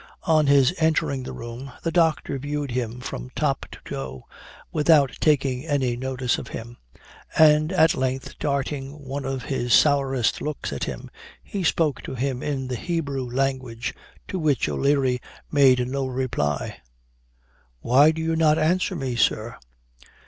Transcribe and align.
On 0.23 0.47
his 0.47 0.73
entering 0.79 1.21
the 1.21 1.31
room, 1.31 1.71
the 1.83 1.91
doctor 1.91 2.39
viewed 2.39 2.71
him 2.71 3.01
from 3.01 3.29
top 3.35 3.67
to 3.69 3.77
toe, 3.85 4.25
without 4.71 5.15
taking 5.19 5.63
any 5.63 5.95
notice 5.95 6.39
of 6.39 6.47
him; 6.47 6.77
and, 7.37 7.71
at 7.71 7.93
length, 7.93 8.39
darting 8.39 8.93
one 9.07 9.25
of 9.25 9.43
his 9.43 9.75
sourest 9.75 10.41
looks 10.41 10.73
at 10.73 10.85
him, 10.85 11.11
he 11.43 11.63
spoke 11.63 12.01
to 12.01 12.15
him 12.15 12.41
in 12.41 12.67
the 12.67 12.75
Hebrew 12.77 13.29
language, 13.29 13.93
to 14.27 14.39
which 14.39 14.67
O'Leary 14.67 15.21
made 15.51 15.87
no 15.87 16.07
reply. 16.07 16.77
'Why 17.81 18.09
do 18.09 18.23
you 18.23 18.35
not 18.35 18.57
answer 18.57 18.95
me, 18.95 19.15
sir?' 19.15 19.55